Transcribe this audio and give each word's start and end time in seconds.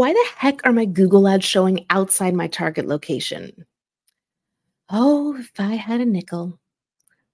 Why 0.00 0.14
the 0.14 0.26
heck 0.34 0.66
are 0.66 0.72
my 0.72 0.86
Google 0.86 1.28
ads 1.28 1.44
showing 1.44 1.84
outside 1.90 2.32
my 2.32 2.46
target 2.46 2.86
location? 2.86 3.66
Oh, 4.88 5.36
if 5.36 5.52
I 5.60 5.74
had 5.74 6.00
a 6.00 6.06
nickel. 6.06 6.58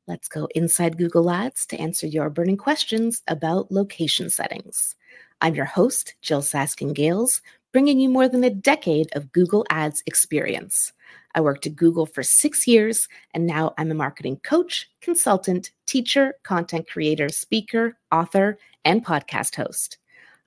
Let's 0.08 0.26
go 0.26 0.48
inside 0.52 0.98
Google 0.98 1.30
Ads 1.30 1.64
to 1.66 1.78
answer 1.78 2.08
your 2.08 2.28
burning 2.28 2.56
questions 2.56 3.22
about 3.28 3.70
location 3.70 4.30
settings. 4.30 4.96
I'm 5.40 5.54
your 5.54 5.64
host, 5.64 6.16
Jyll 6.22 6.42
Saskin 6.42 6.92
Gales, 6.92 7.40
bringing 7.70 8.00
you 8.00 8.08
more 8.08 8.28
than 8.28 8.42
a 8.42 8.50
decade 8.50 9.14
of 9.14 9.30
Google 9.30 9.64
Ads 9.70 10.02
experience. 10.04 10.92
I 11.36 11.42
worked 11.42 11.68
at 11.68 11.76
Google 11.76 12.06
for 12.06 12.24
six 12.24 12.66
years, 12.66 13.06
and 13.32 13.46
now 13.46 13.74
I'm 13.78 13.92
a 13.92 13.94
marketing 13.94 14.40
coach, 14.42 14.90
consultant, 15.00 15.70
teacher, 15.86 16.34
content 16.42 16.88
creator, 16.88 17.28
speaker, 17.28 17.96
author, 18.10 18.58
and 18.84 19.06
podcast 19.06 19.54
host. 19.54 19.98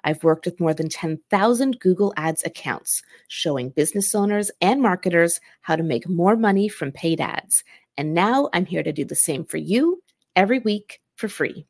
I've 0.03 0.23
worked 0.23 0.45
with 0.45 0.59
more 0.59 0.73
than 0.73 0.89
10,000 0.89 1.79
Google 1.79 2.13
Ads 2.17 2.43
accounts, 2.43 3.01
showing 3.27 3.69
business 3.69 4.15
owners 4.15 4.51
and 4.61 4.81
marketers 4.81 5.39
how 5.61 5.75
to 5.75 5.83
make 5.83 6.07
more 6.07 6.35
money 6.35 6.69
from 6.69 6.91
paid 6.91 7.19
ads 7.19 7.63
and 7.99 8.13
now 8.13 8.47
I'm 8.53 8.65
here 8.65 8.81
to 8.81 8.93
do 8.93 9.03
the 9.03 9.13
same 9.13 9.43
for 9.43 9.57
you 9.57 10.01
every 10.33 10.59
week 10.59 11.01
for 11.17 11.27
free. 11.27 11.65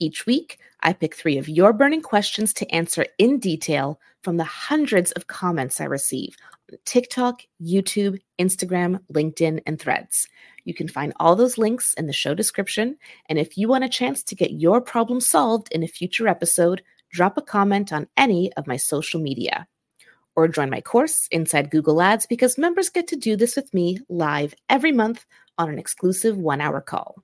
Each 0.00 0.26
week, 0.26 0.58
I 0.80 0.92
pick 0.92 1.14
three 1.14 1.38
of 1.38 1.48
your 1.48 1.72
burning 1.72 2.02
questions 2.02 2.52
to 2.54 2.68
answer 2.74 3.06
in 3.16 3.38
detail 3.38 4.00
from 4.24 4.38
the 4.38 4.44
hundreds 4.44 5.12
of 5.12 5.28
comments 5.28 5.80
I 5.80 5.84
receive 5.84 6.34
on 6.72 6.78
TikTok, 6.84 7.42
YouTube, 7.62 8.18
Instagram, 8.40 8.98
LinkedIn, 9.12 9.60
and 9.66 9.80
threads. 9.80 10.26
You 10.64 10.74
can 10.74 10.88
find 10.88 11.12
all 11.20 11.36
those 11.36 11.58
links 11.58 11.94
in 11.94 12.08
the 12.08 12.12
show 12.12 12.34
description. 12.34 12.96
And 13.28 13.38
if 13.38 13.56
you 13.56 13.68
want 13.68 13.84
a 13.84 13.88
chance 13.88 14.24
to 14.24 14.34
get 14.34 14.50
your 14.50 14.80
problem 14.80 15.20
solved 15.20 15.68
in 15.70 15.84
a 15.84 15.88
future 15.88 16.26
episode, 16.26 16.82
drop 17.16 17.38
a 17.38 17.42
comment 17.42 17.94
on 17.94 18.06
any 18.18 18.52
of 18.58 18.66
my 18.66 18.76
social 18.76 19.18
media 19.18 19.66
or 20.36 20.46
join 20.46 20.68
my 20.68 20.82
course 20.82 21.26
inside 21.30 21.70
Google 21.70 22.02
Ads 22.02 22.26
because 22.26 22.58
members 22.58 22.90
get 22.90 23.08
to 23.08 23.16
do 23.16 23.36
this 23.36 23.56
with 23.56 23.72
me 23.72 23.98
live 24.10 24.54
every 24.68 24.92
month 24.92 25.24
on 25.56 25.70
an 25.70 25.78
exclusive 25.78 26.36
one 26.36 26.60
hour 26.60 26.82
call. 26.82 27.16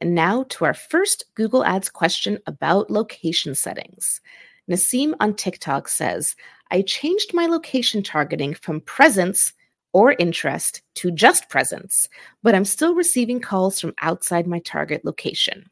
And 0.00 0.14
now 0.14 0.46
to 0.48 0.64
our 0.64 0.72
first 0.72 1.26
Google 1.34 1.62
Ads 1.62 1.90
question 1.90 2.38
about 2.46 2.90
location 2.90 3.54
settings. 3.54 4.22
Nasim 4.70 5.12
on 5.20 5.34
TikTok 5.34 5.88
says, 5.88 6.34
I 6.70 6.80
changed 6.80 7.34
my 7.34 7.46
location 7.46 8.02
targeting 8.02 8.54
from 8.54 8.80
presence 8.80 9.52
or 9.92 10.16
interest 10.18 10.80
to 10.94 11.10
just 11.10 11.50
presence, 11.50 12.08
but 12.42 12.54
I'm 12.54 12.64
still 12.64 12.94
receiving 12.94 13.40
calls 13.40 13.78
from 13.78 13.92
outside 14.00 14.46
my 14.46 14.60
target 14.60 15.04
location. 15.04 15.68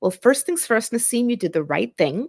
Well, 0.00 0.10
first 0.10 0.46
things 0.46 0.66
first, 0.66 0.90
Nasim, 0.90 1.28
you 1.28 1.36
did 1.36 1.52
the 1.52 1.62
right 1.62 1.94
thing. 1.98 2.28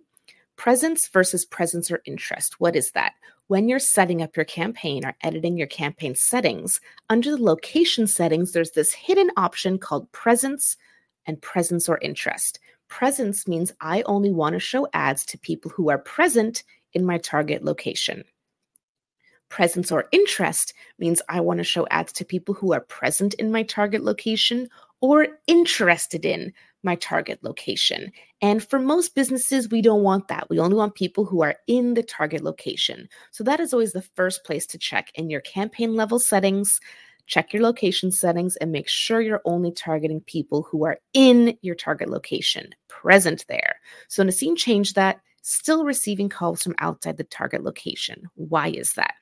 Presence 0.59 1.07
versus 1.07 1.43
presence 1.43 1.89
or 1.89 2.01
interest. 2.05 2.59
What 2.59 2.75
is 2.75 2.91
that? 2.91 3.13
when 3.49 3.67
you're 3.67 3.79
setting 3.79 4.21
up 4.21 4.35
your 4.35 4.45
campaign 4.45 5.03
or 5.03 5.15
editing 5.23 5.57
your 5.57 5.67
campaign 5.67 6.13
settings, 6.13 6.79
under 7.09 7.31
the 7.31 7.43
location 7.43 8.05
settings, 8.05 8.51
there's 8.51 8.71
this 8.71 8.93
hidden 8.93 9.31
option 9.37 9.79
called 9.79 10.09
presence 10.11 10.77
and 11.25 11.41
presence 11.41 11.89
or 11.89 11.97
interest. 11.97 12.59
Presence 12.89 13.47
means 13.47 13.73
I 13.81 14.03
only 14.03 14.31
want 14.31 14.53
to 14.53 14.59
show 14.59 14.87
ads 14.93 15.25
to 15.25 15.37
people 15.39 15.71
who 15.71 15.89
are 15.89 15.97
present 15.97 16.63
in 16.93 17.03
my 17.03 17.17
target 17.17 17.65
location. 17.65 18.23
Presence 19.49 19.91
or 19.91 20.07
interest 20.11 20.75
means 20.99 21.19
I 21.27 21.39
want 21.39 21.57
to 21.57 21.63
show 21.63 21.87
ads 21.89 22.13
to 22.13 22.25
people 22.25 22.53
who 22.53 22.71
are 22.73 22.81
present 22.81 23.33
in 23.33 23.51
my 23.51 23.63
target 23.63 24.03
location 24.03 24.69
or 25.01 25.25
interested 25.47 26.23
in 26.23 26.53
my 26.83 26.93
target 26.95 27.39
location. 27.41 28.11
And 28.41 28.63
for 28.63 28.79
most 28.79 29.15
businesses, 29.15 29.69
we 29.69 29.81
don't 29.81 30.03
want 30.03 30.29
that. 30.29 30.49
We 30.49 30.59
only 30.59 30.75
want 30.75 30.95
people 30.95 31.25
who 31.25 31.43
are 31.43 31.55
in 31.67 31.93
the 31.93 32.03
target 32.03 32.41
location. 32.41 33.09
So 33.31 33.43
that 33.43 33.59
is 33.59 33.73
always 33.73 33.91
the 33.91 34.01
first 34.01 34.45
place 34.45 34.65
to 34.67 34.77
check 34.77 35.11
in 35.15 35.29
your 35.29 35.41
campaign 35.41 35.95
level 35.95 36.19
settings. 36.19 36.79
Check 37.27 37.53
your 37.53 37.61
location 37.61 38.11
settings 38.11 38.55
and 38.55 38.71
make 38.71 38.87
sure 38.87 39.21
you're 39.21 39.41
only 39.45 39.71
targeting 39.71 40.21
people 40.21 40.63
who 40.63 40.85
are 40.85 40.99
in 41.13 41.57
your 41.61 41.75
target 41.75 42.09
location, 42.09 42.69
present 42.87 43.45
there. 43.47 43.75
So 44.07 44.23
Nasim 44.23 44.55
changed 44.57 44.95
that, 44.95 45.19
still 45.41 45.83
receiving 45.83 46.29
calls 46.29 46.63
from 46.63 46.75
outside 46.79 47.17
the 47.17 47.23
target 47.25 47.63
location. 47.63 48.23
Why 48.35 48.69
is 48.69 48.93
that? 48.93 49.13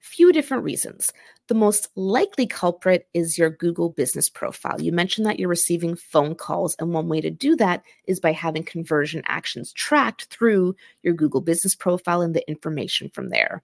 Few 0.00 0.32
different 0.32 0.64
reasons. 0.64 1.12
The 1.48 1.54
most 1.54 1.88
likely 1.96 2.46
culprit 2.46 3.08
is 3.14 3.38
your 3.38 3.48
Google 3.48 3.88
business 3.88 4.28
profile. 4.28 4.80
You 4.82 4.92
mentioned 4.92 5.26
that 5.26 5.38
you're 5.38 5.48
receiving 5.48 5.96
phone 5.96 6.34
calls, 6.34 6.76
and 6.78 6.92
one 6.92 7.08
way 7.08 7.22
to 7.22 7.30
do 7.30 7.56
that 7.56 7.82
is 8.06 8.20
by 8.20 8.32
having 8.32 8.62
conversion 8.62 9.22
actions 9.24 9.72
tracked 9.72 10.26
through 10.26 10.76
your 11.02 11.14
Google 11.14 11.40
business 11.40 11.74
profile 11.74 12.20
and 12.20 12.34
the 12.34 12.46
information 12.50 13.08
from 13.14 13.30
there. 13.30 13.62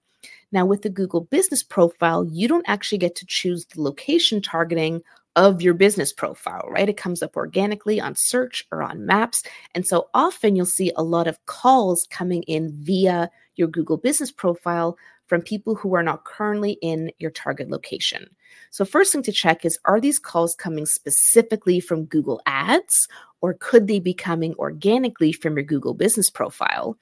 Now, 0.50 0.64
with 0.64 0.80
the 0.80 0.88
Google 0.88 1.20
business 1.20 1.62
profile, 1.62 2.24
you 2.24 2.48
don't 2.48 2.64
actually 2.66 2.98
get 2.98 3.16
to 3.16 3.26
choose 3.26 3.66
the 3.66 3.82
location 3.82 4.40
targeting 4.40 5.02
of 5.36 5.60
your 5.60 5.74
business 5.74 6.12
profile, 6.12 6.66
right? 6.70 6.88
It 6.88 6.96
comes 6.96 7.22
up 7.22 7.36
organically 7.36 8.00
on 8.00 8.14
search 8.16 8.64
or 8.72 8.82
on 8.82 9.04
maps. 9.04 9.42
And 9.74 9.86
so 9.86 10.08
often 10.14 10.56
you'll 10.56 10.64
see 10.64 10.92
a 10.96 11.02
lot 11.02 11.26
of 11.26 11.44
calls 11.44 12.06
coming 12.10 12.44
in 12.44 12.72
via 12.80 13.30
your 13.56 13.68
Google 13.68 13.96
business 13.96 14.30
profile 14.30 14.96
from 15.26 15.42
people 15.42 15.74
who 15.74 15.94
are 15.94 16.02
not 16.02 16.24
currently 16.24 16.78
in 16.82 17.10
your 17.18 17.30
target 17.30 17.70
location. 17.70 18.28
So, 18.70 18.84
first 18.84 19.12
thing 19.12 19.22
to 19.22 19.32
check 19.32 19.64
is 19.64 19.78
are 19.84 20.00
these 20.00 20.18
calls 20.18 20.54
coming 20.54 20.86
specifically 20.86 21.80
from 21.80 22.04
Google 22.04 22.40
Ads 22.46 23.08
or 23.40 23.54
could 23.54 23.88
they 23.88 24.00
be 24.00 24.14
coming 24.14 24.54
organically 24.54 25.30
from 25.32 25.56
your 25.56 25.64
Google 25.64 25.92
business 25.92 26.30
profile? 26.30 26.96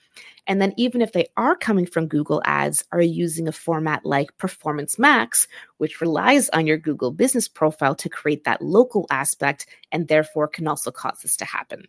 And 0.47 0.61
then, 0.61 0.72
even 0.77 1.00
if 1.00 1.12
they 1.12 1.28
are 1.37 1.55
coming 1.55 1.87
from 1.87 2.09
Google 2.09 2.43
Ads, 2.44 2.84
are 2.91 3.00
you 3.00 3.12
using 3.12 3.47
a 3.47 3.53
format 3.53 4.05
like 4.05 4.37
Performance 4.38 4.99
Max, 4.99 5.47
which 5.78 6.00
relies 6.00 6.49
on 6.49 6.66
your 6.66 6.78
Google 6.78 7.12
business 7.12 7.47
profile 7.49 7.94
to 7.94 8.09
create 8.09 8.44
that 8.44 8.61
local 8.61 9.06
aspect 9.11 9.66
and 9.93 10.09
therefore 10.09 10.49
can 10.49 10.66
also 10.66 10.91
cause 10.91 11.21
this 11.22 11.37
to 11.37 11.44
happen? 11.44 11.84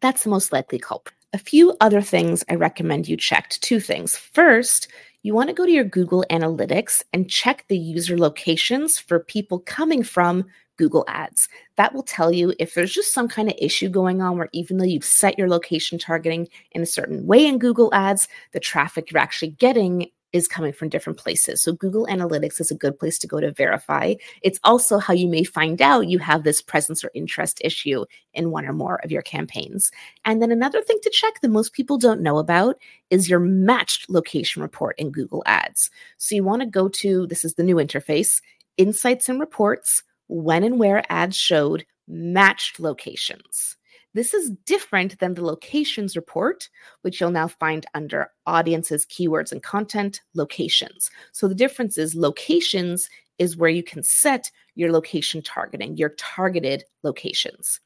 That's 0.00 0.24
the 0.24 0.30
most 0.30 0.52
likely 0.52 0.78
culprit. 0.78 1.14
A 1.32 1.38
few 1.38 1.76
other 1.80 2.00
things 2.00 2.42
I 2.48 2.54
recommend 2.54 3.06
you 3.06 3.16
checked. 3.16 3.62
Two 3.62 3.78
things. 3.78 4.16
First, 4.16 4.88
you 5.22 5.34
want 5.34 5.48
to 5.48 5.54
go 5.54 5.66
to 5.66 5.72
your 5.72 5.84
Google 5.84 6.24
Analytics 6.30 7.02
and 7.12 7.28
check 7.28 7.64
the 7.68 7.78
user 7.78 8.16
locations 8.16 8.98
for 8.98 9.20
people 9.20 9.58
coming 9.60 10.02
from 10.02 10.46
Google 10.78 11.04
Ads. 11.08 11.48
That 11.76 11.94
will 11.94 12.02
tell 12.02 12.32
you 12.32 12.54
if 12.58 12.72
there's 12.72 12.92
just 12.92 13.12
some 13.12 13.28
kind 13.28 13.48
of 13.48 13.54
issue 13.58 13.90
going 13.90 14.22
on 14.22 14.38
where 14.38 14.48
even 14.52 14.78
though 14.78 14.84
you've 14.84 15.04
set 15.04 15.38
your 15.38 15.48
location 15.48 15.98
targeting 15.98 16.48
in 16.72 16.80
a 16.80 16.86
certain 16.86 17.26
way 17.26 17.46
in 17.46 17.58
Google 17.58 17.92
Ads, 17.92 18.28
the 18.52 18.60
traffic 18.60 19.10
you're 19.10 19.20
actually 19.20 19.50
getting 19.50 20.06
is 20.32 20.48
coming 20.48 20.72
from 20.72 20.88
different 20.88 21.18
places. 21.18 21.62
So 21.62 21.72
Google 21.72 22.06
Analytics 22.06 22.60
is 22.60 22.70
a 22.70 22.76
good 22.76 22.98
place 22.98 23.18
to 23.18 23.26
go 23.26 23.40
to 23.40 23.50
verify. 23.50 24.14
It's 24.42 24.60
also 24.64 24.98
how 24.98 25.12
you 25.12 25.28
may 25.28 25.44
find 25.44 25.82
out 25.82 26.08
you 26.08 26.18
have 26.18 26.44
this 26.44 26.62
presence 26.62 27.02
or 27.02 27.10
interest 27.14 27.60
issue 27.64 28.04
in 28.34 28.50
one 28.50 28.66
or 28.66 28.72
more 28.72 29.00
of 29.02 29.10
your 29.10 29.22
campaigns. 29.22 29.90
And 30.24 30.40
then 30.40 30.52
another 30.52 30.82
thing 30.82 30.98
to 31.02 31.10
check 31.10 31.40
that 31.40 31.48
most 31.48 31.72
people 31.72 31.98
don't 31.98 32.20
know 32.20 32.38
about 32.38 32.76
is 33.10 33.28
your 33.28 33.40
matched 33.40 34.08
location 34.08 34.62
report 34.62 34.98
in 34.98 35.10
Google 35.10 35.42
Ads. 35.46 35.90
So 36.18 36.34
you 36.34 36.44
want 36.44 36.62
to 36.62 36.66
go 36.66 36.88
to 36.88 37.26
this 37.26 37.44
is 37.44 37.54
the 37.54 37.64
new 37.64 37.76
interface, 37.76 38.40
Insights 38.76 39.28
and 39.28 39.40
Reports, 39.40 40.02
when 40.28 40.62
and 40.62 40.78
where 40.78 41.02
ads 41.10 41.36
showed 41.36 41.84
matched 42.06 42.78
locations. 42.78 43.76
This 44.12 44.34
is 44.34 44.50
different 44.66 45.18
than 45.20 45.34
the 45.34 45.44
locations 45.44 46.16
report, 46.16 46.68
which 47.02 47.20
you'll 47.20 47.30
now 47.30 47.48
find 47.48 47.86
under 47.94 48.30
audiences, 48.46 49.06
keywords, 49.06 49.52
and 49.52 49.62
content 49.62 50.20
locations. 50.34 51.10
So 51.32 51.46
the 51.46 51.54
difference 51.54 51.96
is 51.96 52.14
locations 52.14 53.08
is 53.38 53.56
where 53.56 53.70
you 53.70 53.82
can 53.82 54.02
set 54.02 54.50
your 54.74 54.92
location 54.92 55.42
targeting, 55.42 55.96
your 55.96 56.10
targeted 56.10 56.84
locations. 57.02 57.80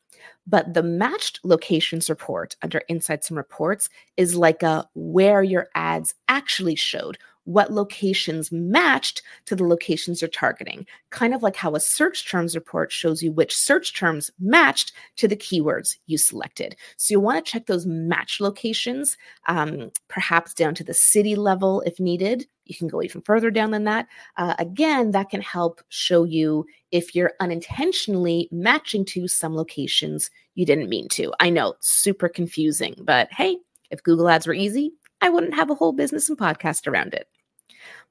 But 0.47 0.75
the 0.75 0.83
matched 0.83 1.41
locations 1.45 2.09
report 2.09 2.57
under 2.63 2.83
insights 2.89 3.29
and 3.29 3.37
reports 3.37 3.89
is 4.17 4.35
like 4.35 4.63
a 4.63 4.89
where 4.95 5.43
your 5.43 5.69
ads 5.75 6.15
actually 6.29 6.77
showed, 6.77 7.19
what 7.45 7.73
locations 7.73 8.51
matched 8.51 9.23
to 9.47 9.55
the 9.55 9.65
locations 9.65 10.21
you're 10.21 10.29
targeting. 10.29 10.87
Kind 11.11 11.35
of 11.35 11.43
like 11.43 11.57
how 11.57 11.75
a 11.75 11.81
search 11.81 12.29
terms 12.29 12.55
report 12.55 12.91
shows 12.91 13.23
you 13.23 13.33
which 13.33 13.55
search 13.55 13.95
terms 13.95 14.31
matched 14.41 14.93
to 15.17 15.29
the 15.29 15.37
keywords 15.37 15.97
you 16.07 16.19
selected. 16.19 16.77
So 16.97 17.13
you 17.13 17.21
want 17.21 17.45
to 17.45 17.51
check 17.51 17.67
those 17.67 17.87
match 17.87 18.41
locations, 18.41 19.17
um, 19.47 19.91
perhaps 20.09 20.55
down 20.55 20.75
to 20.77 20.85
the 20.85 20.95
city 20.95 21.37
level 21.37 21.83
if 21.83 22.01
needed. 22.01 22.47
You 22.65 22.75
can 22.75 22.89
go 22.89 23.03
even 23.03 23.21
further 23.21 23.51
down 23.51 23.73
than 23.73 23.85
that. 23.85 24.07
Uh, 24.39 24.55
again, 24.59 25.11
that 25.11 25.29
can 25.29 25.43
help 25.43 25.83
show 25.91 26.25
you 26.25 26.65
if 26.93 27.15
you're 27.15 27.33
unintentionally 27.41 28.49
matching 28.51 29.05
to 29.07 29.29
some 29.29 29.55
locations 29.55 30.31
you 30.55 30.65
didn't 30.65 30.89
mean 30.89 31.09
to. 31.11 31.33
I 31.41 31.51
know, 31.51 31.75
super 31.81 32.29
confusing, 32.29 32.95
but 33.03 33.29
hey, 33.33 33.59
if 33.91 34.03
Google 34.03 34.29
Ads 34.29 34.47
were 34.47 34.55
easy, 34.55 34.93
I 35.21 35.29
wouldn't 35.29 35.55
have 35.55 35.71
a 35.71 35.75
whole 35.75 35.93
business 35.93 36.29
and 36.29 36.39
podcast 36.39 36.87
around 36.87 37.15
it. 37.15 37.29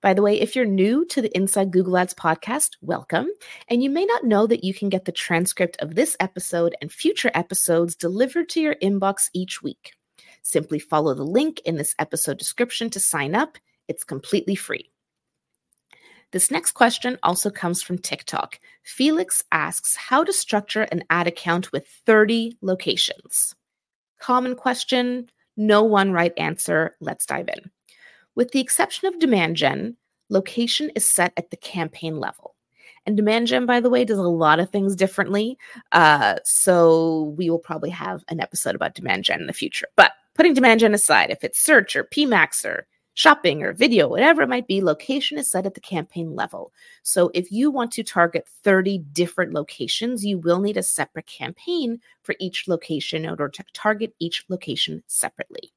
By 0.04 0.14
the 0.14 0.22
way, 0.22 0.38
if 0.38 0.54
you're 0.54 0.66
new 0.66 1.06
to 1.06 1.22
the 1.22 1.34
Inside 1.34 1.72
Google 1.72 1.98
Ads 1.98 2.14
podcast, 2.14 2.72
welcome. 2.82 3.30
And 3.70 3.82
you 3.82 3.90
may 3.90 4.04
not 4.04 4.26
know 4.26 4.46
that 4.48 4.62
you 4.62 4.74
can 4.74 4.90
get 4.90 5.06
the 5.06 5.14
transcript 5.14 5.78
of 5.80 5.96
this 5.96 6.18
episode 6.20 6.76
and 6.82 6.92
future 6.92 7.32
episodes 7.34 7.96
delivered 7.96 8.50
to 8.50 8.60
your 8.60 8.76
inbox 8.76 9.30
each 9.34 9.64
week. 9.64 9.94
Simply 10.42 10.78
follow 10.78 11.14
the 11.14 11.24
link 11.24 11.62
in 11.64 11.78
this 11.78 11.96
episode 12.00 12.38
description 12.38 12.90
to 12.90 13.00
sign 13.00 13.34
up. 13.34 13.58
It's 13.88 14.04
completely 14.04 14.56
free. 14.56 14.92
This 16.32 16.52
next 16.52 16.72
question 16.74 17.18
also 17.24 17.50
comes 17.50 17.82
from 17.82 17.98
TikTok. 17.98 18.60
Felix 18.84 19.42
asks 19.54 19.96
how 19.96 20.26
to 20.26 20.34
structure 20.34 20.82
an 20.82 21.06
ad 21.10 21.28
account 21.28 21.72
with 21.72 21.88
30 22.06 22.58
locations. 22.62 23.56
Common 24.20 24.56
question, 24.56 25.30
no 25.56 25.84
one 25.84 26.12
right 26.12 26.34
answer. 26.36 26.98
Let's 27.00 27.26
dive 27.26 27.48
in. 27.48 27.72
With 28.36 28.52
the 28.52 28.60
exception 28.60 29.08
of 29.08 29.20
demand 29.20 29.56
gen, 29.56 29.98
location 30.30 30.92
is 30.96 31.06
set 31.06 31.34
at 31.38 31.52
the 31.52 31.58
campaign 31.58 32.20
level. 32.20 32.56
And 33.06 33.18
demand 33.18 33.48
gen, 33.48 33.66
by 33.66 33.80
the 33.80 33.90
way, 33.90 34.06
does 34.06 34.18
a 34.18 34.24
lot 34.24 34.60
of 34.60 34.70
things 34.70 34.96
differently. 34.96 35.58
Uh, 35.92 36.36
so 36.44 37.36
we 37.38 37.50
will 37.50 37.60
probably 37.60 37.90
have 37.90 38.24
an 38.30 38.40
episode 38.40 38.76
about 38.76 38.96
demand 38.96 39.26
gen 39.26 39.42
in 39.42 39.48
the 39.48 39.54
future. 39.54 39.88
But 39.96 40.14
putting 40.36 40.54
demand 40.54 40.80
gen 40.80 40.94
aside, 40.94 41.30
if 41.30 41.44
it's 41.44 41.60
search 41.60 41.96
or 41.96 42.06
PMAX 42.06 42.66
or 42.66 42.88
shopping 43.16 43.62
or 43.62 43.74
video, 43.74 44.08
whatever 44.08 44.42
it 44.42 44.50
might 44.50 44.68
be, 44.68 44.82
location 44.82 45.38
is 45.38 45.52
set 45.52 45.66
at 45.66 45.74
the 45.74 45.82
campaign 45.82 46.34
level. 46.34 46.72
So 47.04 47.30
if 47.34 47.52
you 47.52 47.70
want 47.70 47.92
to 47.94 48.04
target 48.04 48.48
30 48.64 49.00
different 49.12 49.54
locations, 49.54 50.26
you 50.26 50.40
will 50.40 50.60
need 50.60 50.78
a 50.78 50.84
separate 50.84 51.28
campaign 51.28 52.00
for 52.24 52.36
each 52.40 52.68
location 52.68 53.26
in 53.26 53.30
order 53.30 53.50
to 53.50 53.64
target 53.74 54.16
each 54.20 54.46
location 54.50 55.04
separately. 55.08 55.74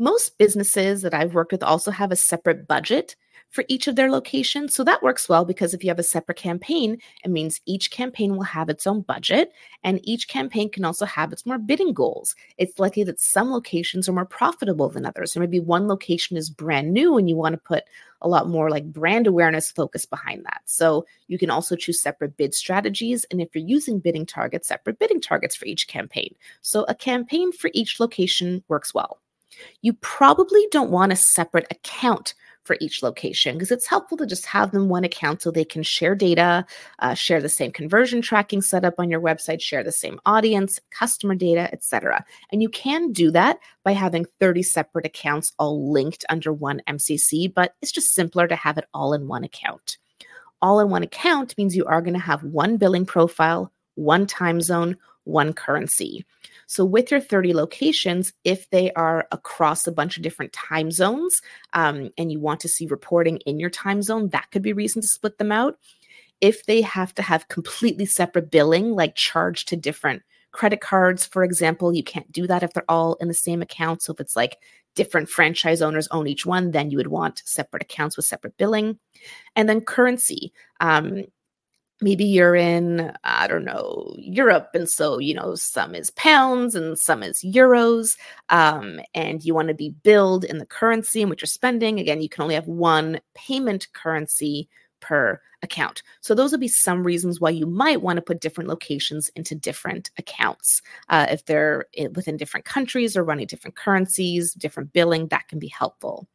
Most 0.00 0.38
businesses 0.38 1.02
that 1.02 1.12
I've 1.12 1.34
worked 1.34 1.52
with 1.52 1.62
also 1.62 1.90
have 1.90 2.10
a 2.10 2.16
separate 2.16 2.66
budget 2.66 3.16
for 3.50 3.64
each 3.68 3.86
of 3.86 3.96
their 3.96 4.10
locations. 4.10 4.72
So 4.72 4.82
that 4.82 5.02
works 5.02 5.28
well 5.28 5.44
because 5.44 5.74
if 5.74 5.84
you 5.84 5.90
have 5.90 5.98
a 5.98 6.02
separate 6.02 6.38
campaign, 6.38 6.96
it 7.22 7.30
means 7.30 7.60
each 7.66 7.90
campaign 7.90 8.32
will 8.34 8.44
have 8.44 8.70
its 8.70 8.86
own 8.86 9.02
budget 9.02 9.52
and 9.84 10.00
each 10.02 10.26
campaign 10.26 10.70
can 10.70 10.86
also 10.86 11.04
have 11.04 11.34
its 11.34 11.44
more 11.44 11.58
bidding 11.58 11.92
goals. 11.92 12.34
It's 12.56 12.78
likely 12.78 13.04
that 13.04 13.20
some 13.20 13.52
locations 13.52 14.08
are 14.08 14.14
more 14.14 14.24
profitable 14.24 14.88
than 14.88 15.04
others. 15.04 15.36
Or 15.36 15.40
maybe 15.40 15.60
one 15.60 15.86
location 15.86 16.38
is 16.38 16.48
brand 16.48 16.94
new 16.94 17.18
and 17.18 17.28
you 17.28 17.36
want 17.36 17.52
to 17.52 17.58
put 17.58 17.84
a 18.22 18.28
lot 18.28 18.48
more 18.48 18.70
like 18.70 18.90
brand 18.90 19.26
awareness 19.26 19.70
focus 19.70 20.06
behind 20.06 20.46
that. 20.46 20.62
So 20.64 21.04
you 21.28 21.38
can 21.38 21.50
also 21.50 21.76
choose 21.76 22.00
separate 22.00 22.38
bid 22.38 22.54
strategies. 22.54 23.26
And 23.30 23.42
if 23.42 23.54
you're 23.54 23.66
using 23.68 24.00
bidding 24.00 24.24
targets, 24.24 24.68
separate 24.68 24.98
bidding 24.98 25.20
targets 25.20 25.56
for 25.56 25.66
each 25.66 25.88
campaign. 25.88 26.34
So 26.62 26.86
a 26.88 26.94
campaign 26.94 27.52
for 27.52 27.68
each 27.74 28.00
location 28.00 28.64
works 28.66 28.94
well. 28.94 29.20
You 29.82 29.94
probably 29.94 30.66
don't 30.70 30.90
want 30.90 31.12
a 31.12 31.16
separate 31.16 31.66
account 31.70 32.34
for 32.64 32.76
each 32.80 33.02
location 33.02 33.56
because 33.56 33.70
it's 33.70 33.86
helpful 33.86 34.16
to 34.18 34.26
just 34.26 34.46
have 34.46 34.70
them 34.70 34.88
one 34.88 35.04
account 35.04 35.42
so 35.42 35.50
they 35.50 35.64
can 35.64 35.82
share 35.82 36.14
data, 36.14 36.64
uh, 36.98 37.14
share 37.14 37.40
the 37.40 37.48
same 37.48 37.72
conversion 37.72 38.20
tracking 38.22 38.62
setup 38.62 38.94
on 38.98 39.10
your 39.10 39.20
website, 39.20 39.60
share 39.60 39.82
the 39.82 39.90
same 39.90 40.20
audience, 40.26 40.78
customer 40.90 41.34
data, 41.34 41.68
etc. 41.72 42.24
And 42.52 42.62
you 42.62 42.68
can 42.68 43.12
do 43.12 43.30
that 43.32 43.58
by 43.82 43.92
having 43.92 44.26
30 44.38 44.62
separate 44.62 45.06
accounts 45.06 45.52
all 45.58 45.90
linked 45.90 46.24
under 46.28 46.52
one 46.52 46.82
MCC, 46.86 47.52
but 47.52 47.74
it's 47.82 47.92
just 47.92 48.14
simpler 48.14 48.46
to 48.46 48.56
have 48.56 48.78
it 48.78 48.86
all 48.94 49.14
in 49.14 49.26
one 49.26 49.44
account. 49.44 49.98
All 50.62 50.80
in 50.80 50.90
one 50.90 51.02
account 51.02 51.56
means 51.56 51.74
you 51.74 51.86
are 51.86 52.02
going 52.02 52.14
to 52.14 52.20
have 52.20 52.44
one 52.44 52.76
billing 52.76 53.06
profile, 53.06 53.72
one 53.94 54.26
time 54.26 54.60
zone, 54.60 54.96
one 55.30 55.52
currency. 55.52 56.24
So, 56.66 56.84
with 56.84 57.10
your 57.10 57.20
30 57.20 57.52
locations, 57.52 58.32
if 58.44 58.70
they 58.70 58.92
are 58.92 59.26
across 59.32 59.86
a 59.86 59.92
bunch 59.92 60.16
of 60.16 60.22
different 60.22 60.52
time 60.52 60.90
zones 60.92 61.40
um, 61.72 62.10
and 62.16 62.30
you 62.30 62.38
want 62.38 62.60
to 62.60 62.68
see 62.68 62.86
reporting 62.86 63.38
in 63.38 63.58
your 63.58 63.70
time 63.70 64.02
zone, 64.02 64.28
that 64.28 64.50
could 64.52 64.62
be 64.62 64.72
reason 64.72 65.02
to 65.02 65.08
split 65.08 65.38
them 65.38 65.50
out. 65.50 65.78
If 66.40 66.66
they 66.66 66.80
have 66.82 67.14
to 67.16 67.22
have 67.22 67.48
completely 67.48 68.06
separate 68.06 68.50
billing, 68.50 68.92
like 68.92 69.14
charged 69.16 69.68
to 69.68 69.76
different 69.76 70.22
credit 70.52 70.80
cards, 70.80 71.26
for 71.26 71.42
example, 71.42 71.92
you 71.92 72.04
can't 72.04 72.30
do 72.30 72.46
that 72.46 72.62
if 72.62 72.72
they're 72.72 72.84
all 72.88 73.14
in 73.14 73.28
the 73.28 73.34
same 73.34 73.62
account. 73.62 74.02
So, 74.02 74.12
if 74.12 74.20
it's 74.20 74.36
like 74.36 74.58
different 74.94 75.28
franchise 75.28 75.82
owners 75.82 76.08
own 76.12 76.26
each 76.26 76.46
one, 76.46 76.70
then 76.70 76.90
you 76.90 76.98
would 76.98 77.08
want 77.08 77.42
separate 77.44 77.82
accounts 77.82 78.16
with 78.16 78.26
separate 78.26 78.56
billing. 78.56 78.98
And 79.56 79.68
then 79.68 79.80
currency. 79.80 80.52
Um, 80.80 81.24
maybe 82.00 82.24
you're 82.24 82.54
in 82.54 83.12
i 83.24 83.46
don't 83.46 83.64
know 83.64 84.14
europe 84.18 84.70
and 84.74 84.88
so 84.88 85.18
you 85.18 85.34
know 85.34 85.54
some 85.54 85.94
is 85.94 86.10
pounds 86.10 86.74
and 86.74 86.98
some 86.98 87.22
is 87.22 87.40
euros 87.42 88.16
um, 88.48 89.00
and 89.14 89.44
you 89.44 89.54
want 89.54 89.68
to 89.68 89.74
be 89.74 89.90
billed 89.90 90.44
in 90.44 90.58
the 90.58 90.66
currency 90.66 91.22
in 91.22 91.28
which 91.28 91.42
you're 91.42 91.46
spending. 91.46 92.00
Again 92.00 92.20
you 92.20 92.28
can 92.28 92.42
only 92.42 92.54
have 92.54 92.66
one 92.66 93.20
payment 93.34 93.88
currency 93.92 94.68
per 95.00 95.40
account. 95.62 96.02
So 96.20 96.34
those 96.34 96.50
would 96.50 96.60
be 96.60 96.68
some 96.68 97.04
reasons 97.04 97.40
why 97.40 97.50
you 97.50 97.66
might 97.66 98.02
want 98.02 98.16
to 98.16 98.22
put 98.22 98.40
different 98.40 98.68
locations 98.68 99.30
into 99.30 99.54
different 99.54 100.10
accounts 100.18 100.82
uh, 101.08 101.26
if 101.30 101.44
they're 101.44 101.86
within 102.14 102.36
different 102.36 102.66
countries 102.66 103.16
or 103.16 103.24
running 103.24 103.46
different 103.46 103.76
currencies 103.76 104.52
different 104.54 104.92
billing 104.92 105.28
that 105.28 105.48
can 105.48 105.58
be 105.58 105.68
helpful 105.68 106.26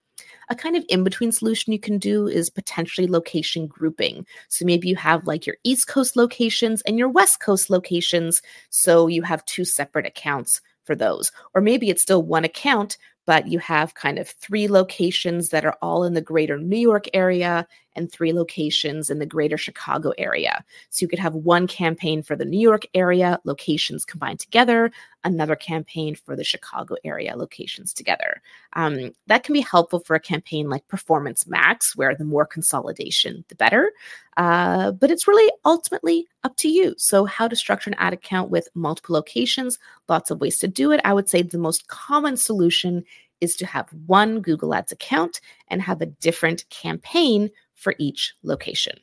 a 0.49 0.55
kind 0.55 0.75
of 0.75 0.85
in 0.89 1.03
between 1.03 1.31
solution 1.31 1.73
you 1.73 1.79
can 1.79 1.97
do 1.97 2.27
is 2.27 2.49
potentially 2.49 3.07
location 3.07 3.67
grouping. 3.67 4.25
So 4.49 4.65
maybe 4.65 4.87
you 4.87 4.95
have 4.95 5.27
like 5.27 5.45
your 5.45 5.57
East 5.63 5.87
Coast 5.87 6.15
locations 6.15 6.81
and 6.83 6.97
your 6.97 7.09
West 7.09 7.39
Coast 7.39 7.69
locations. 7.69 8.41
So 8.69 9.07
you 9.07 9.21
have 9.23 9.45
two 9.45 9.65
separate 9.65 10.05
accounts 10.05 10.61
for 10.83 10.95
those. 10.95 11.31
Or 11.53 11.61
maybe 11.61 11.89
it's 11.89 12.01
still 12.01 12.23
one 12.23 12.45
account, 12.45 12.97
but 13.25 13.47
you 13.47 13.59
have 13.59 13.95
kind 13.95 14.19
of 14.19 14.29
three 14.29 14.67
locations 14.67 15.49
that 15.49 15.65
are 15.65 15.77
all 15.81 16.03
in 16.03 16.13
the 16.13 16.21
greater 16.21 16.57
New 16.57 16.77
York 16.77 17.05
area 17.13 17.67
and 17.95 18.11
three 18.11 18.33
locations 18.33 19.09
in 19.09 19.19
the 19.19 19.25
greater 19.25 19.57
Chicago 19.57 20.13
area. 20.17 20.63
So 20.89 21.03
you 21.03 21.07
could 21.07 21.19
have 21.19 21.33
one 21.33 21.67
campaign 21.67 22.21
for 22.21 22.35
the 22.35 22.45
New 22.45 22.59
York 22.59 22.85
area 22.93 23.39
locations 23.43 24.05
combined 24.05 24.39
together, 24.39 24.91
another 25.23 25.55
campaign 25.55 26.15
for 26.15 26.35
the 26.35 26.43
Chicago 26.43 26.95
area 27.03 27.35
locations 27.35 27.93
together. 27.93 28.41
Um, 28.73 29.11
that 29.27 29.43
can 29.43 29.53
be 29.53 29.61
helpful 29.61 29.99
for 29.99 30.15
a 30.15 30.19
campaign 30.19 30.69
like 30.69 30.87
Performance 30.87 31.47
Max, 31.47 31.95
where 31.95 32.15
the 32.15 32.25
more 32.25 32.45
consolidation, 32.45 33.43
the 33.49 33.55
better. 33.55 33.91
Uh, 34.37 34.91
but 34.91 35.11
it's 35.11 35.27
really 35.27 35.51
ultimately 35.63 36.27
up 36.43 36.55
to 36.57 36.69
you. 36.69 36.93
So, 36.97 37.25
how 37.25 37.47
to 37.47 37.55
structure 37.55 37.89
an 37.89 37.95
ad 37.97 38.13
account 38.13 38.51
with 38.51 38.67
multiple 38.75 39.15
locations, 39.15 39.79
lots 40.09 40.29
of 40.29 40.41
ways 40.41 40.59
to 40.59 40.67
do 40.67 40.91
it. 40.91 40.99
I 41.03 41.13
would 41.13 41.29
say 41.29 41.41
the 41.41 41.57
most 41.57 41.87
common 41.87 42.35
solution 42.37 43.03
is 43.41 43.55
to 43.57 43.65
have 43.65 43.89
one 44.05 44.41
Google 44.41 44.73
Ads 44.73 44.91
account 44.91 45.41
and 45.67 45.81
have 45.81 46.01
a 46.01 46.05
different 46.05 46.67
campaign 46.69 47.49
for 47.75 47.93
each 47.99 48.33
location. 48.43 48.97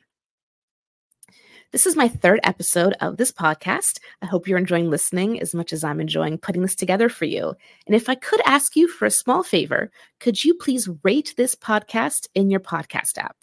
This 1.71 1.87
is 1.87 1.95
my 1.95 2.07
third 2.07 2.39
episode 2.43 2.93
of 3.01 3.17
this 3.17 3.31
podcast. 3.31 3.99
I 4.21 4.27
hope 4.27 4.47
you're 4.47 4.59
enjoying 4.59 4.91
listening 4.91 5.41
as 5.41 5.55
much 5.55 5.73
as 5.73 5.83
I'm 5.83 5.99
enjoying 5.99 6.37
putting 6.37 6.61
this 6.61 6.75
together 6.75 7.09
for 7.09 7.25
you. 7.25 7.55
And 7.87 7.95
if 7.95 8.09
I 8.09 8.13
could 8.13 8.41
ask 8.45 8.75
you 8.75 8.87
for 8.87 9.05
a 9.05 9.11
small 9.11 9.41
favor, 9.41 9.89
could 10.19 10.43
you 10.43 10.53
please 10.53 10.87
rate 11.03 11.33
this 11.35 11.55
podcast 11.55 12.27
in 12.35 12.51
your 12.51 12.59
podcast 12.59 13.17
app? 13.17 13.37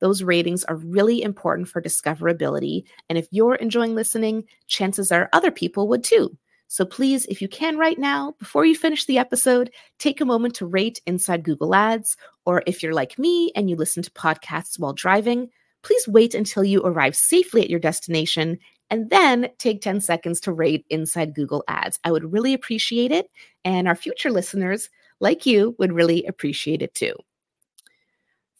Those 0.00 0.22
ratings 0.22 0.64
are 0.64 0.76
really 0.76 1.22
important 1.22 1.68
for 1.68 1.82
discoverability. 1.82 2.84
And 3.10 3.18
if 3.18 3.28
you're 3.30 3.56
enjoying 3.56 3.94
listening, 3.94 4.44
chances 4.66 5.12
are 5.12 5.28
other 5.34 5.50
people 5.50 5.86
would 5.88 6.04
too. 6.04 6.34
So 6.74 6.84
please, 6.84 7.24
if 7.26 7.40
you 7.40 7.46
can 7.46 7.78
right 7.78 7.96
now, 7.96 8.34
before 8.40 8.66
you 8.66 8.74
finish 8.74 9.04
the 9.04 9.16
episode, 9.16 9.70
take 10.00 10.20
a 10.20 10.24
moment 10.24 10.56
to 10.56 10.66
rate 10.66 11.00
inside 11.06 11.44
Google 11.44 11.72
Ads. 11.72 12.16
Or 12.46 12.64
if 12.66 12.82
you're 12.82 12.92
like 12.92 13.16
me 13.16 13.52
and 13.54 13.70
you 13.70 13.76
listen 13.76 14.02
to 14.02 14.10
podcasts 14.10 14.76
while 14.76 14.92
driving, 14.92 15.50
please 15.84 16.08
wait 16.08 16.34
until 16.34 16.64
you 16.64 16.82
arrive 16.82 17.14
safely 17.14 17.62
at 17.62 17.70
your 17.70 17.78
destination 17.78 18.58
and 18.90 19.08
then 19.08 19.50
take 19.58 19.82
10 19.82 20.00
seconds 20.00 20.40
to 20.40 20.52
rate 20.52 20.84
inside 20.90 21.36
Google 21.36 21.62
Ads. 21.68 22.00
I 22.02 22.10
would 22.10 22.32
really 22.32 22.54
appreciate 22.54 23.12
it. 23.12 23.30
And 23.64 23.86
our 23.86 23.94
future 23.94 24.32
listeners, 24.32 24.90
like 25.20 25.46
you, 25.46 25.76
would 25.78 25.92
really 25.92 26.24
appreciate 26.26 26.82
it 26.82 26.92
too. 26.92 27.14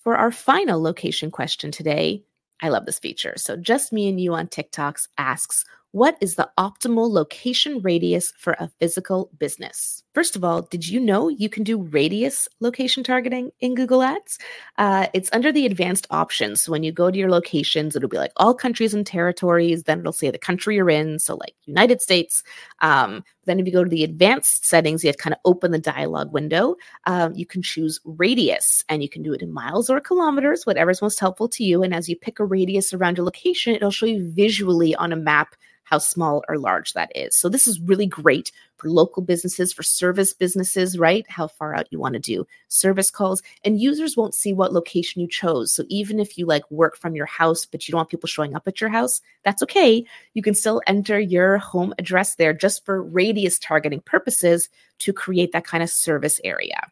For 0.05 0.15
our 0.15 0.31
final 0.31 0.81
location 0.81 1.33
question 1.33 1.73
today, 1.73 2.23
I 2.63 2.69
love 2.69 2.87
this 2.87 3.01
feature. 3.01 3.35
So, 3.37 3.57
Justminu 3.57 4.31
on 4.31 4.47
TikToks 4.47 5.09
asks, 5.19 5.65
what 5.95 6.19
is 6.21 6.35
the 6.35 6.51
optimal 6.59 7.09
location 7.09 7.79
radius 7.79 8.33
for 8.37 8.57
a 8.59 8.69
physical 8.81 9.31
business? 9.39 10.03
First 10.13 10.35
of 10.35 10.43
all, 10.43 10.63
did 10.63 10.89
you 10.89 10.99
know 10.99 11.29
you 11.29 11.49
can 11.49 11.63
do 11.63 11.81
radius 11.81 12.49
location 12.59 13.05
targeting 13.05 13.53
in 13.61 13.77
Google 13.77 14.03
Ads? 14.03 14.41
Uh, 14.77 15.07
it's 15.15 15.31
under 15.33 15.53
the 15.53 15.67
advanced 15.67 16.09
options. 16.11 16.63
So 16.63 16.73
when 16.73 16.83
you 16.83 16.91
go 16.91 17.13
to 17.13 17.17
your 17.17 17.31
locations, 17.31 17.95
it'll 17.95 18.09
be 18.09 18.17
like 18.17 18.33
all 18.37 18.55
countries 18.55 18.93
and 18.93 19.07
territories. 19.07 19.85
Then 19.85 20.01
it'll 20.01 20.13
say 20.13 20.33
the 20.33 20.39
country 20.39 20.75
you're 20.75 20.91
in. 20.91 21.21
So 21.21 21.37
like 21.37 21.55
United 21.65 22.03
States. 22.03 22.43
Um, 22.81 23.23
then 23.45 23.61
if 23.61 23.67
you 23.67 23.73
go 23.73 23.85
to 23.85 23.91
the 23.91 24.03
advanced 24.03 24.67
settings, 24.67 25.05
you 25.05 25.09
have 25.09 25.17
to 25.17 25.23
kind 25.23 25.35
of 25.35 25.41
open 25.45 25.71
the 25.71 25.79
dialog 25.79 26.33
window. 26.33 26.75
Um, 27.07 27.35
you 27.37 27.47
can 27.47 27.63
choose 27.63 28.01
radius 28.05 28.85
and 28.89 29.01
you 29.01 29.09
can 29.09 29.23
do 29.23 29.33
it 29.33 29.43
in 29.43 29.53
miles 29.53 29.89
or 29.89 30.01
kilometers, 30.01 30.67
whatever's 30.67 31.03
most 31.03 31.21
helpful 31.21 31.49
to 31.51 31.63
you. 31.63 31.85
And 31.85 31.95
as 31.95 32.09
you 32.09 32.17
pick 32.17 32.41
a 32.41 32.45
radius 32.45 32.93
around 32.93 33.17
your 33.17 33.27
location, 33.27 33.77
it'll 33.77 33.93
show 33.93 34.07
you 34.07 34.29
visually 34.33 34.97
on 34.97 35.13
a 35.13 35.17
map 35.17 35.55
how 35.95 35.99
small 35.99 36.43
or 36.49 36.59
large 36.59 36.93
that 36.95 37.13
is. 37.15 37.39
So 37.39 37.49
this 37.49 37.69
is 37.69 37.79
really 37.79 38.07
great 38.07 38.51
for 38.79 38.91
local 38.91 39.23
businesses, 39.23 39.73
for 39.73 39.85
service 39.85 40.35
businesses, 40.35 40.99
right? 40.99 41.25
How 41.29 41.47
far 41.47 41.73
out 41.73 41.87
you 41.93 42.01
want 42.01 42.15
to 42.15 42.19
do 42.19 42.45
service 42.67 43.13
calls. 43.13 43.43
And 43.65 43.81
users 43.81 44.17
won't 44.17 44.35
see 44.35 44.53
what 44.53 44.73
location 44.73 45.23
you 45.23 45.29
chose. 45.29 45.73
So 45.73 45.85
even 45.89 46.19
if 46.19 46.37
you 46.37 46.47
like 46.47 46.69
work 46.69 46.97
from 46.97 47.15
your 47.15 47.27
house, 47.27 47.65
but 47.65 47.87
you 47.87 47.93
don't 47.93 48.01
want 48.01 48.09
people 48.09 48.27
showing 48.27 48.57
up 48.57 48.67
at 48.67 48.81
your 48.81 48.91
house, 48.91 49.21
that's 49.45 49.63
okay. 49.63 50.05
You 50.33 50.43
can 50.43 50.55
still 50.55 50.83
enter 50.89 51.21
your 51.21 51.59
home 51.59 51.95
address 51.97 52.35
there 52.35 52.53
just 52.53 52.85
for 52.85 53.01
radius 53.01 53.61
targeting 53.61 54.01
purposes 54.01 54.69
to 54.99 55.13
create 55.13 55.53
that 55.53 55.65
kind 55.65 55.85
of 55.85 55.91
service 55.91 56.41
area. 56.43 56.91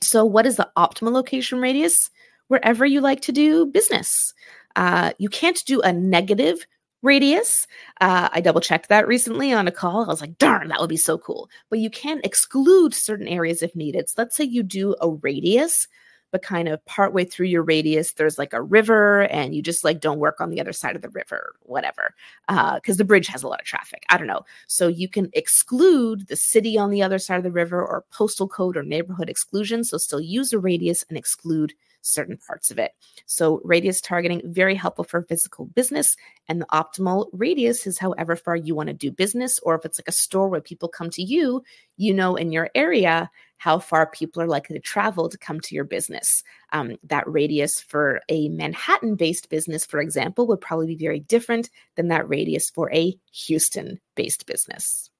So, 0.00 0.24
what 0.24 0.44
is 0.44 0.56
the 0.56 0.68
optimal 0.76 1.12
location 1.12 1.60
radius? 1.60 2.10
Wherever 2.48 2.84
you 2.84 3.00
like 3.00 3.20
to 3.22 3.32
do 3.32 3.66
business. 3.66 4.34
Uh, 4.74 5.12
you 5.18 5.28
can't 5.28 5.62
do 5.66 5.80
a 5.82 5.92
negative 5.92 6.66
radius. 7.02 7.66
Uh, 8.00 8.28
I 8.32 8.40
double 8.40 8.60
checked 8.60 8.88
that 8.88 9.06
recently 9.06 9.52
on 9.52 9.68
a 9.68 9.72
call. 9.72 10.04
I 10.04 10.08
was 10.08 10.20
like, 10.20 10.38
darn, 10.38 10.68
that 10.68 10.80
would 10.80 10.88
be 10.88 10.96
so 10.96 11.18
cool. 11.18 11.48
But 11.70 11.78
you 11.78 11.90
can 11.90 12.20
exclude 12.24 12.94
certain 12.94 13.28
areas 13.28 13.62
if 13.62 13.74
needed. 13.76 14.08
So 14.08 14.14
let's 14.18 14.36
say 14.36 14.44
you 14.44 14.62
do 14.62 14.94
a 15.00 15.10
radius, 15.10 15.86
but 16.30 16.42
kind 16.42 16.68
of 16.68 16.84
partway 16.84 17.24
through 17.24 17.46
your 17.46 17.62
radius, 17.62 18.12
there's 18.12 18.36
like 18.36 18.52
a 18.52 18.60
river 18.60 19.22
and 19.22 19.54
you 19.54 19.62
just 19.62 19.84
like 19.84 20.00
don't 20.00 20.18
work 20.18 20.40
on 20.40 20.50
the 20.50 20.60
other 20.60 20.72
side 20.72 20.94
of 20.94 21.02
the 21.02 21.08
river, 21.08 21.54
whatever, 21.62 22.14
because 22.46 22.96
uh, 22.96 22.98
the 22.98 23.04
bridge 23.04 23.26
has 23.28 23.42
a 23.42 23.48
lot 23.48 23.60
of 23.60 23.66
traffic. 23.66 24.04
I 24.10 24.18
don't 24.18 24.26
know. 24.26 24.42
So 24.66 24.88
you 24.88 25.08
can 25.08 25.30
exclude 25.32 26.28
the 26.28 26.36
city 26.36 26.76
on 26.76 26.90
the 26.90 27.02
other 27.02 27.18
side 27.18 27.38
of 27.38 27.44
the 27.44 27.50
river 27.50 27.80
or 27.80 28.04
postal 28.12 28.48
code 28.48 28.76
or 28.76 28.82
neighborhood 28.82 29.30
exclusion. 29.30 29.84
So 29.84 29.96
still 29.96 30.20
use 30.20 30.52
a 30.52 30.58
radius 30.58 31.04
and 31.08 31.16
exclude 31.16 31.72
certain 32.02 32.36
parts 32.36 32.70
of 32.70 32.78
it. 32.78 32.92
So, 33.26 33.60
radius 33.64 34.00
targeting, 34.00 34.42
very 34.44 34.74
helpful 34.74 35.04
for 35.04 35.22
physical 35.22 35.66
business. 35.66 36.16
And 36.48 36.60
the 36.60 36.66
optimal 36.66 37.28
radius 37.32 37.86
is 37.86 37.98
however 37.98 38.36
far 38.36 38.56
you 38.56 38.74
want 38.74 38.88
to 38.88 38.94
do 38.94 39.10
business, 39.10 39.58
or 39.60 39.74
if 39.74 39.84
it's 39.84 39.98
like 39.98 40.08
a 40.08 40.12
store 40.12 40.48
where 40.48 40.60
people 40.60 40.88
come 40.88 41.10
to 41.10 41.22
you, 41.22 41.62
you 41.96 42.14
know, 42.14 42.36
in 42.36 42.52
your 42.52 42.70
area, 42.74 43.30
how 43.58 43.78
far 43.78 44.06
people 44.06 44.40
are 44.40 44.46
likely 44.46 44.74
to 44.74 44.80
travel 44.80 45.28
to 45.28 45.36
come 45.36 45.60
to 45.60 45.74
your 45.74 45.84
business. 45.84 46.42
Um, 46.72 46.96
that 47.04 47.28
radius 47.28 47.80
for 47.80 48.20
a 48.28 48.48
Manhattan 48.48 49.16
based 49.16 49.50
business, 49.50 49.84
for 49.84 50.00
example, 50.00 50.46
would 50.46 50.60
probably 50.60 50.86
be 50.86 50.96
very 50.96 51.20
different 51.20 51.70
than 51.96 52.08
that 52.08 52.28
radius 52.28 52.70
for 52.70 52.92
a 52.92 53.18
Houston 53.32 54.00
based 54.14 54.46
business. 54.46 55.10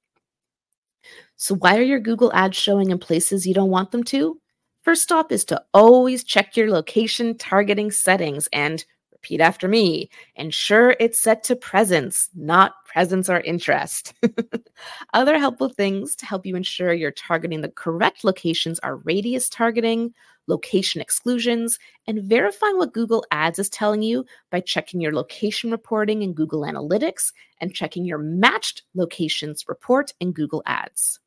So, 1.37 1.55
why 1.55 1.77
are 1.79 1.83
your 1.83 2.01
Google 2.01 2.33
ads 2.33 2.57
showing 2.57 2.91
in 2.91 2.99
places 2.99 3.47
you 3.47 3.55
don't 3.55 3.71
want 3.71 3.91
them 3.91 4.05
to? 4.05 4.41
First 4.83 5.03
stop 5.03 5.33
is 5.33 5.45
to 5.47 5.63
always 5.75 6.25
check 6.25 6.57
your 6.57 6.71
location 6.71 7.37
targeting 7.37 7.91
settings 7.91 8.49
and 8.53 8.85
repeat 9.13 9.41
after 9.41 9.67
me. 9.69 10.09
Ensure 10.37 10.97
it's 11.01 11.21
set 11.21 11.43
to 11.45 11.57
presence, 11.57 12.29
not 12.35 12.85
presence 12.85 13.29
or 13.29 13.41
interest. 13.41 14.15
Other 15.13 15.39
helpful 15.39 15.69
things 15.69 16.15
to 16.17 16.27
help 16.27 16.47
you 16.47 16.55
ensure 16.57 16.93
you're 16.93 17.11
targeting 17.11 17.61
the 17.61 17.69
correct 17.69 18.25
locations 18.25 18.79
are 18.81 18.97
radius 18.99 19.49
targeting, 19.49 20.15
location 20.47 21.01
exclusions, 21.01 21.79
and 22.07 22.23
verifying 22.23 22.79
what 22.79 22.95
Google 22.95 23.25
Ads 23.31 23.59
is 23.59 23.69
telling 23.69 24.03
you 24.03 24.25
by 24.51 24.61
checking 24.61 25.01
your 25.01 25.13
location 25.13 25.71
reporting 25.71 26.23
in 26.23 26.33
Google 26.33 26.63
Analytics 26.63 27.33
and 27.61 27.75
checking 27.75 28.05
your 28.05 28.19
matched 28.19 28.83
locations 28.95 29.65
report 29.69 30.13
in 30.21 30.33
Google 30.33 30.63
Ads. 30.65 31.21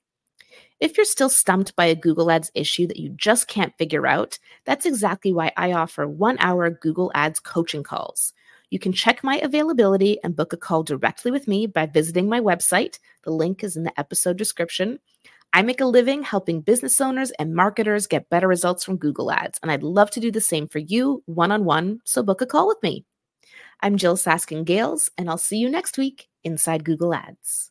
If 0.81 0.97
you're 0.97 1.05
still 1.05 1.29
stumped 1.29 1.75
by 1.75 1.85
a 1.85 1.95
Google 1.95 2.31
Ads 2.31 2.49
issue 2.55 2.87
that 2.87 2.97
you 2.97 3.09
just 3.09 3.47
can't 3.47 3.77
figure 3.77 4.07
out, 4.07 4.39
that's 4.65 4.87
exactly 4.87 5.31
why 5.31 5.51
I 5.55 5.73
offer 5.73 6.07
one 6.07 6.37
hour 6.39 6.71
Google 6.71 7.11
Ads 7.13 7.39
coaching 7.39 7.83
calls. 7.83 8.33
You 8.71 8.79
can 8.79 8.91
check 8.91 9.23
my 9.23 9.37
availability 9.37 10.17
and 10.23 10.35
book 10.35 10.53
a 10.53 10.57
call 10.57 10.81
directly 10.81 11.29
with 11.29 11.47
me 11.47 11.67
by 11.67 11.85
visiting 11.85 12.27
my 12.27 12.39
website. 12.39 12.97
The 13.25 13.29
link 13.29 13.63
is 13.63 13.77
in 13.77 13.83
the 13.83 13.99
episode 13.99 14.37
description. 14.37 14.97
I 15.53 15.61
make 15.61 15.81
a 15.81 15.85
living 15.85 16.23
helping 16.23 16.61
business 16.61 16.99
owners 16.99 17.29
and 17.37 17.53
marketers 17.53 18.07
get 18.07 18.31
better 18.31 18.47
results 18.47 18.83
from 18.83 18.97
Google 18.97 19.31
Ads, 19.31 19.59
and 19.61 19.71
I'd 19.71 19.83
love 19.83 20.09
to 20.11 20.19
do 20.19 20.31
the 20.31 20.41
same 20.41 20.67
for 20.67 20.79
you 20.79 21.21
one 21.27 21.51
on 21.51 21.63
one, 21.63 21.99
so 22.05 22.23
book 22.23 22.41
a 22.41 22.47
call 22.47 22.67
with 22.67 22.81
me. 22.81 23.05
I'm 23.81 23.97
Jyll 23.97 24.17
Saskin 24.17 24.65
Gales, 24.65 25.11
and 25.15 25.29
I'll 25.29 25.37
see 25.37 25.57
you 25.57 25.69
next 25.69 25.99
week 25.99 26.27
inside 26.43 26.83
Google 26.83 27.13
Ads. 27.13 27.70